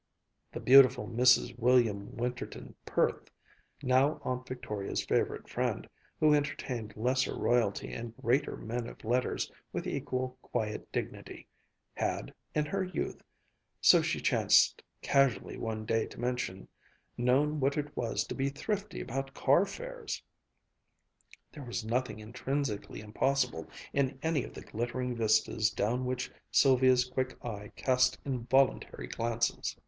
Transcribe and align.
The 0.51 0.59
beautiful 0.59 1.07
Mrs. 1.07 1.59
William 1.59 2.17
Winterton 2.17 2.73
Perth, 2.87 3.29
now 3.83 4.19
Aunt 4.23 4.47
Victoria's 4.47 5.05
favorite 5.05 5.47
friend, 5.47 5.87
who 6.19 6.33
entertained 6.33 6.97
lesser 6.97 7.35
royalty 7.37 7.93
and 7.93 8.17
greater 8.17 8.57
men 8.57 8.87
of 8.87 9.05
letters 9.05 9.51
with 9.71 9.85
equal 9.85 10.39
quiet 10.41 10.91
dignity, 10.91 11.45
had 11.93 12.33
in 12.55 12.65
her 12.65 12.83
youth, 12.83 13.21
so 13.79 14.01
she 14.01 14.19
chanced 14.19 14.81
casually 15.03 15.55
one 15.55 15.85
day 15.85 16.07
to 16.07 16.19
mention, 16.19 16.67
known 17.15 17.59
what 17.59 17.77
it 17.77 17.95
was 17.95 18.23
to 18.25 18.33
be 18.33 18.49
thrifty 18.49 19.01
about 19.01 19.35
car 19.35 19.67
fares. 19.67 20.23
There 21.51 21.63
was 21.63 21.85
nothing 21.85 22.17
intrinsically 22.17 23.01
impossible 23.01 23.67
in 23.93 24.17
any 24.23 24.43
of 24.45 24.55
the 24.55 24.61
glittering 24.63 25.15
vistas 25.15 25.69
down 25.69 26.05
which 26.05 26.31
Sylvia's 26.49 27.05
quick 27.07 27.37
eye 27.45 27.71
cast 27.75 28.17
involuntary 28.25 29.05
glances. 29.05 29.77